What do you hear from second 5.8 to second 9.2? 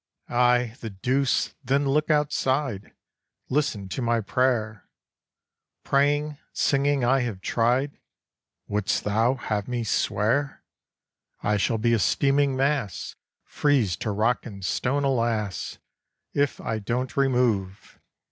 Praying, singing, I have tried, Wouldst